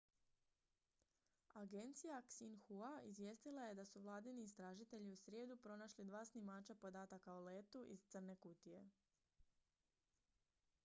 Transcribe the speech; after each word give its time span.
agencija 1.59 2.19
xinhua 2.35 2.87
izvijestila 3.09 3.65
je 3.65 3.75
da 3.79 3.85
su 3.89 4.01
vladini 4.05 4.43
istražitelji 4.45 5.11
u 5.11 5.19
srijedu 5.23 5.57
pronašli 5.67 6.05
dva 6.05 6.23
snimača 6.25 6.75
podataka 6.85 7.33
o 7.35 7.43
letu 7.49 7.85
iz 7.89 8.05
crne 8.07 8.35
kutije 8.35 8.81